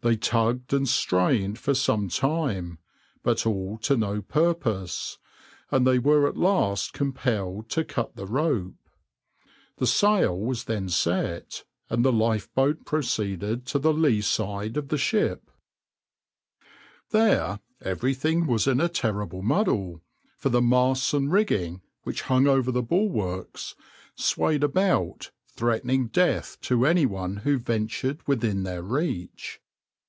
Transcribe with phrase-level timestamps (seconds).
[0.00, 2.78] They tugged and strained for some time,
[3.24, 5.18] but all to no purpose,
[5.72, 8.76] and they were at last compelled to cut the rope.
[9.78, 15.54] The sail was then set, and the lifeboat proceeded to the leeside of the ship.\par
[17.10, 20.00] There everything was in a terrible muddle,
[20.36, 23.74] for the masts and rigging, which hung over the bulwarks,
[24.14, 29.60] swayed about, threatening death to anyone who ventured within their reach.